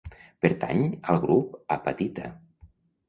Pertany 0.45 0.81
al 1.13 1.21
grup 1.25 1.53
apatita. 1.79 2.33